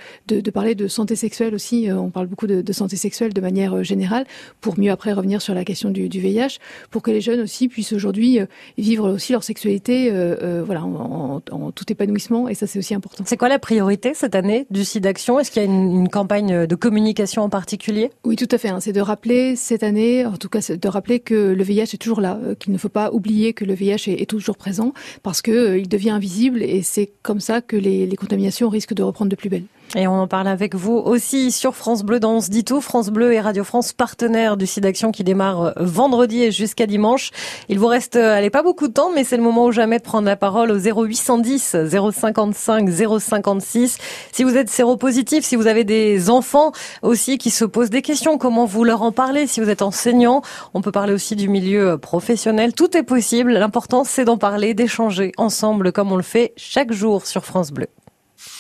[0.54, 1.90] parler de santé sexuelle aussi.
[1.92, 4.26] On parle beaucoup de, de, santé sexuelle de manière générale
[4.62, 6.58] pour mieux après revenir sur la question du, du VIH,
[6.90, 8.46] pour que les jeunes aussi puissent aujourd'hui euh,
[8.78, 12.50] vivre aussi leur sexualité euh, euh, voilà, en, tout épanouissement.
[12.50, 13.24] Et ça, c'est aussi important.
[13.28, 16.66] C'est quoi la priorité cette année du site d'action Est-ce qu'il y a une, campagne
[16.66, 18.12] de communication en particulier?
[18.24, 18.70] Oui, tout à fait.
[18.70, 18.80] Hein.
[18.80, 22.22] C'est de rappeler cette année, en tout cas, de rappeler que le VIH est toujours
[22.22, 25.90] là, qu'il ne faut pas oublier que le VIH est, toujours présent parce que il
[25.90, 29.50] devient invisible et c'est comme ça que les, les contaminations risquent de reprendre de plus
[29.50, 29.66] belle.
[29.96, 32.82] Et on en parle avec vous aussi sur France Bleu dans On se dit tout.
[32.82, 36.88] France Bleu et Radio France partenaires du site d'action qui démarre euh, vendredi et jusqu'à
[36.88, 37.30] dimanche.
[37.70, 40.00] Il vous reste, euh, allez, pas beaucoup de temps, mais c'est le moment ou jamais
[40.00, 41.76] de prendre la parole au 0810
[42.12, 43.98] 055 056.
[44.32, 46.72] Si vous êtes séropositif, si vous avez des enfants
[47.04, 49.46] aussi qui se posent des questions, comment vous leur en parlez?
[49.46, 50.42] Si vous êtes enseignant,
[50.74, 52.74] on peut parler aussi du milieu euh, professionnel.
[52.74, 53.54] Tout est possible.
[53.54, 57.88] L'important, c'est d'en parler, d'échanger ensemble comme on le fait chaque jour sur France Bleu.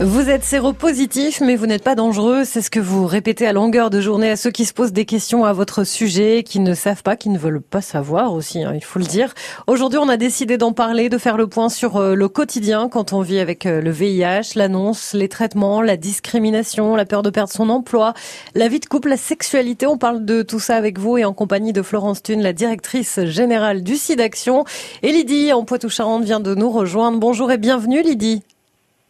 [0.00, 2.44] Vous êtes séropositif, mais vous n'êtes pas dangereux.
[2.44, 5.04] C'est ce que vous répétez à longueur de journée à ceux qui se posent des
[5.04, 8.72] questions à votre sujet, qui ne savent pas, qui ne veulent pas savoir aussi, hein,
[8.74, 9.34] il faut le dire.
[9.66, 13.12] Aujourd'hui, on a décidé d'en parler, de faire le point sur euh, le quotidien quand
[13.12, 17.52] on vit avec euh, le VIH, l'annonce, les traitements, la discrimination, la peur de perdre
[17.52, 18.14] son emploi,
[18.54, 19.86] la vie de couple, la sexualité.
[19.86, 23.20] On parle de tout ça avec vous et en compagnie de Florence Thune, la directrice
[23.26, 24.64] générale du SIDAction.
[25.02, 27.18] Et Lydie, en Poitou-Charentes, vient de nous rejoindre.
[27.18, 28.42] Bonjour et bienvenue Lydie.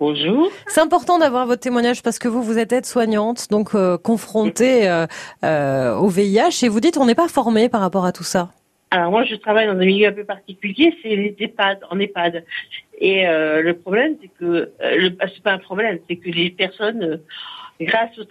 [0.04, 0.50] Bonjour.
[0.66, 5.06] C'est important d'avoir votre témoignage parce que vous, vous êtes aide-soignante, donc euh, confrontée euh,
[5.44, 8.50] euh, au VIH, et vous dites on n'est pas formé par rapport à tout ça.
[8.90, 12.44] Alors moi, je travaille dans un milieu un peu particulier, c'est les EHPAD, en EHPAD.
[12.98, 17.20] Et le problème, c'est que le, bah, c'est pas un problème, c'est que les personnes,
[17.80, 18.24] grâce aux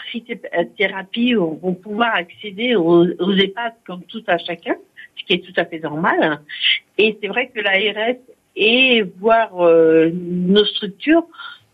[0.78, 4.76] thérapies, vont pouvoir accéder aux, aux EHPAD comme tout à chacun,
[5.16, 6.42] ce qui est tout à fait normal.
[6.98, 8.18] Et c'est vrai que l'ARS
[8.58, 11.26] et voir nos structures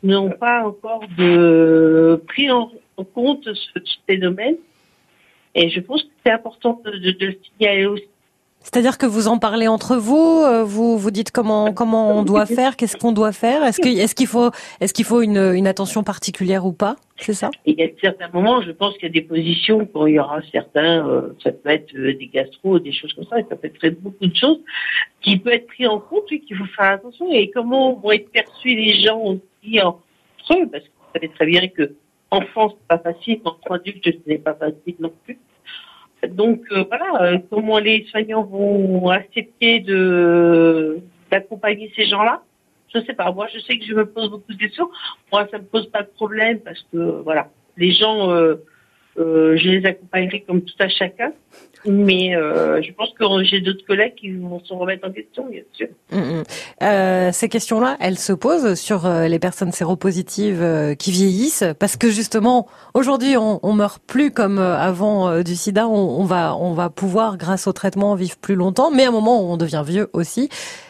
[0.03, 2.71] n'ont pas encore de pris en,
[3.13, 4.55] compte ce, phénomène.
[5.55, 8.07] Et je pense que c'est important de, de, de, le signaler aussi.
[8.61, 12.45] C'est-à-dire que vous en parlez entre vous, euh, vous vous dites comment comment on doit
[12.57, 15.67] faire, qu'est-ce qu'on doit faire, est-ce que est-ce qu'il faut est-ce qu'il faut une, une
[15.67, 17.49] attention particulière ou pas, c'est ça?
[17.65, 20.19] Il y a certains moments, je pense qu'il y a des positions quand il y
[20.19, 23.71] aura certains, euh, ça peut être euh, des gastro, des choses comme ça, ça peut
[23.81, 24.59] être beaucoup de choses
[25.21, 27.31] qui peut être pris en compte et qu'il faut faire attention.
[27.31, 29.99] Et comment vont être perçus les gens aussi entre
[30.51, 31.95] eux, parce que vous savez très bien que
[32.31, 35.37] en France c'est pas facile, entre adultes ce n'est pas facile non plus.
[36.25, 40.99] Donc euh, voilà, euh, comment les soignants vont accepter de
[41.29, 42.41] d'accompagner ces gens-là?
[42.93, 43.31] Je sais pas.
[43.31, 44.89] Moi, je sais que je me pose beaucoup de questions.
[45.31, 48.55] Moi, ça me pose pas de problème parce que voilà, les gens, euh,
[49.17, 51.31] je les accompagnerai comme tout à chacun.
[51.85, 55.61] Mais euh, je pense que j'ai d'autres collègues qui vont se remettre en question, bien
[55.73, 55.87] sûr.
[56.11, 56.43] Mm, mm.
[56.83, 61.95] Euh, ces questions-là, elles se posent sur euh, les personnes séropositives euh, qui vieillissent, parce
[61.95, 65.87] que justement, aujourd'hui, on, on meurt plus comme avant du SIDA.
[65.87, 69.11] On, on, va, on va pouvoir, grâce au traitement, vivre plus longtemps, mais à un
[69.11, 70.49] moment, on devient vieux aussi.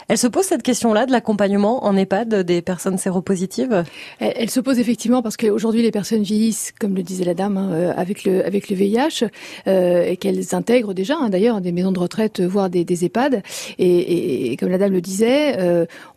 [0.09, 3.83] Elle se pose cette question-là de l'accompagnement en EHPAD des personnes séropositives?
[4.19, 7.93] Elle, se pose effectivement parce qu'aujourd'hui les personnes vieillissent, comme le disait la dame, hein,
[7.95, 9.25] avec avec le avec le VIH
[9.65, 13.43] et qu'elles intègrent déjà hein, d'ailleurs des maisons de retraite, voire des, EHPAD.
[13.79, 15.57] Et, comme la dame le disait,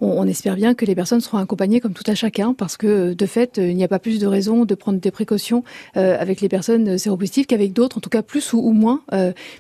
[0.01, 3.27] on, espère bien que les personnes seront accompagnées comme tout à chacun, parce que de
[3.27, 6.97] fait, il n'y a pas plus de raison de prendre des précautions avec les personnes
[6.97, 9.03] séropositives qu'avec d'autres, en tout cas plus ou, ou moins,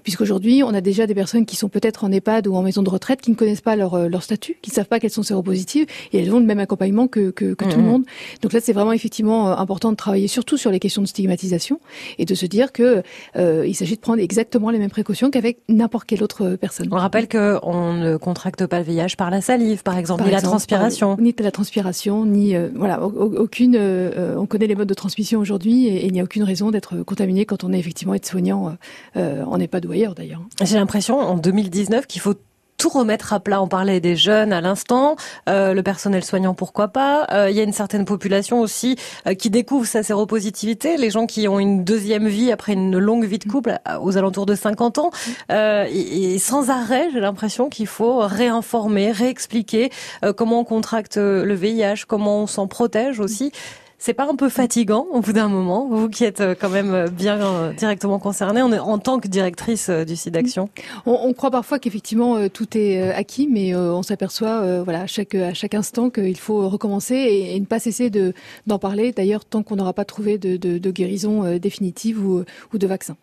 [0.04, 2.90] puisqu'aujourd'hui on a déjà des personnes qui sont peut-être en EHPAD ou en maison de
[2.90, 6.18] retraite qui ne connaissent pas leur statut, qui ne savent pas qu'elles sont séropositives et
[6.18, 7.86] elles ont le même accompagnement que, que, que tout le mmh.
[7.86, 8.04] monde.
[8.42, 11.80] Donc là, c'est vraiment effectivement important de travailler surtout sur les questions de stigmatisation
[12.18, 13.02] et de se dire que
[13.36, 16.88] euh, il s'agit de prendre exactement les mêmes précautions qu'avec n'importe quelle autre personne.
[16.90, 20.34] On rappelle qu'on ne contracte pas le VIH par la salive, par exemple, par ni
[20.34, 23.76] exemple, la transpiration, par, ni la transpiration, ni euh, voilà, aucune.
[23.76, 26.70] Euh, on connaît les modes de transmission aujourd'hui et, et il n'y a aucune raison
[26.70, 28.76] d'être contaminé quand on est effectivement aide-soignant
[29.16, 30.42] euh, en EHPAD ou ailleurs d'ailleurs.
[30.62, 32.34] J'ai l'impression en 2019 qu'il faut
[32.80, 33.60] tout remettre à plat.
[33.60, 35.16] On parlait des jeunes à l'instant,
[35.50, 37.26] euh, le personnel soignant, pourquoi pas.
[37.30, 41.26] Euh, il y a une certaine population aussi euh, qui découvre sa séropositivité, les gens
[41.26, 44.96] qui ont une deuxième vie après une longue vie de couple aux alentours de 50
[44.96, 45.10] ans.
[45.52, 49.90] Euh, et, sans arrêt, j'ai l'impression qu'il faut réinformer, réexpliquer
[50.24, 53.52] euh, comment on contracte le VIH, comment on s'en protège aussi.
[54.02, 56.94] C'est pas un peu fatigant au bout d'un moment, vous qui êtes euh, quand même
[56.94, 60.70] euh, bien euh, directement concernée en, en tant que directrice du site d'action
[61.04, 65.52] on, on, croit parfois qu'effectivement tout est acquis, mais on s'aperçoit voilà à chaque à
[65.52, 68.32] chaque instant qu'il faut recommencer et, et, ne pas cesser de
[68.66, 69.12] d'en parler.
[69.12, 73.16] D'ailleurs, tant qu'on n'aura pas trouvé de, de, de guérison définitive ou, ou, de vaccin.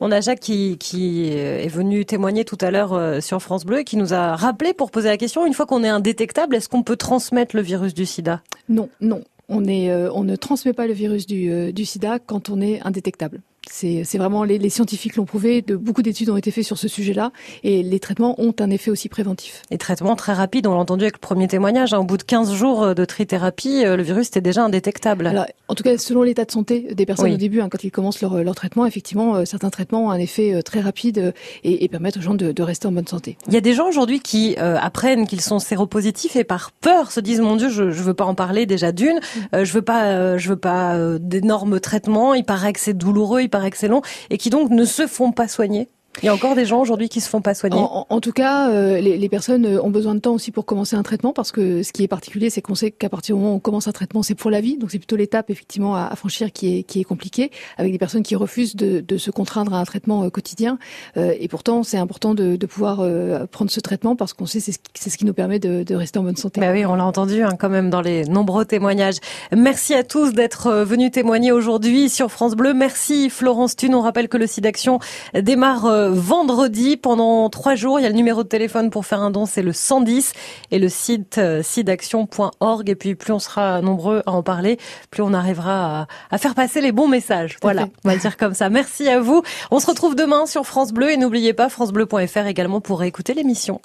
[0.00, 3.84] On a Jacques qui, qui est venu témoigner tout à l'heure sur France Bleu et
[3.84, 6.82] qui nous a rappelé pour poser la question une fois qu'on est indétectable, est-ce qu'on
[6.82, 8.42] peut transmettre le virus du SIDA?
[8.68, 12.18] Non, non on, est, euh, on ne transmet pas le virus du, euh, du sida
[12.18, 13.40] quand on est indétectable.
[13.70, 16.88] C'est vraiment les, les scientifiques l'ont prouvé, de, beaucoup d'études ont été faites sur ce
[16.88, 19.62] sujet-là, et les traitements ont un effet aussi préventif.
[19.70, 22.22] Et traitements très rapides, on l'a entendu avec le premier témoignage, hein, au bout de
[22.22, 25.26] 15 jours de trithérapie, euh, le virus était déjà indétectable.
[25.26, 27.34] Alors, en tout cas, selon l'état de santé des personnes oui.
[27.34, 30.18] au début, hein, quand ils commencent leur, leur traitement, effectivement, euh, certains traitements ont un
[30.18, 31.32] effet euh, très rapide
[31.64, 33.36] et, et, permettent aux gens de, de, rester en bonne santé.
[33.48, 37.10] Il y a des gens aujourd'hui qui euh, apprennent qu'ils sont séropositifs et par peur
[37.10, 39.64] se disent mon Dieu, je, je veux pas en parler déjà d'une, mm.
[39.64, 43.48] je veux pas, je veux pas d'énormes traitements, il paraît que c'est douloureux, il
[43.88, 44.02] long.
[44.30, 45.88] Et et qui donc ne se font pas soigner
[46.22, 47.78] il y a encore des gens aujourd'hui qui se font pas soigner.
[47.78, 50.96] En, en tout cas, euh, les, les, personnes ont besoin de temps aussi pour commencer
[50.96, 53.54] un traitement parce que ce qui est particulier, c'est qu'on sait qu'à partir du moment
[53.54, 54.78] où on commence un traitement, c'est pour la vie.
[54.78, 57.98] Donc c'est plutôt l'étape effectivement à, à, franchir qui est qui est compliquée, avec des
[57.98, 60.78] personnes qui refusent de, de se contraindre à un traitement euh, quotidien.
[61.16, 64.60] Euh, et pourtant, c'est important de, de pouvoir euh, prendre ce traitement parce qu'on sait
[64.60, 64.78] c'est ce,
[65.10, 66.60] ce, qui nous permet de, de, rester en bonne santé.
[66.60, 69.16] Bah oui, on l'a entendu hein, quand même dans les nombreux témoignages.
[69.54, 72.74] Merci à tous d'être euh, venus témoigner aujourd'hui sur France Bleu.
[72.74, 73.94] Merci Florence Thune.
[73.94, 74.98] On rappelle que le site d'action
[75.34, 77.98] démarre euh, vendredi pendant trois jours.
[77.98, 80.32] Il y a le numéro de téléphone pour faire un don, c'est le 110
[80.70, 82.88] et le site euh, sidaction.org.
[82.88, 84.78] Et puis plus on sera nombreux à en parler,
[85.10, 87.56] plus on arrivera à, à faire passer les bons messages.
[87.62, 88.68] Voilà, on va dire comme ça.
[88.70, 89.42] Merci à vous.
[89.70, 93.80] On se retrouve demain sur France Bleu et n'oubliez pas francebleu.fr également pour écouter l'émission.